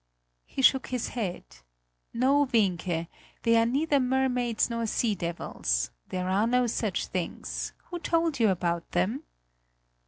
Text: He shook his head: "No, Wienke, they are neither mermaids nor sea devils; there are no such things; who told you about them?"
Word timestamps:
He 0.47 0.63
shook 0.63 0.87
his 0.87 1.09
head: 1.09 1.43
"No, 2.11 2.47
Wienke, 2.47 3.05
they 3.43 3.55
are 3.55 3.67
neither 3.67 3.99
mermaids 3.99 4.67
nor 4.67 4.87
sea 4.87 5.13
devils; 5.13 5.91
there 6.09 6.27
are 6.27 6.47
no 6.47 6.65
such 6.65 7.05
things; 7.05 7.73
who 7.91 7.99
told 7.99 8.39
you 8.39 8.49
about 8.49 8.93
them?" 8.93 9.21